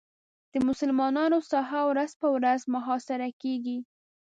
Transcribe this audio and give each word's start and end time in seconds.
د 0.53 0.55
مسلمانانو 0.67 1.37
ساحه 1.51 1.81
ورځ 1.89 2.11
په 2.21 2.27
ورځ 2.35 2.61
محاصره 2.75 3.29
کېږي. 3.41 3.77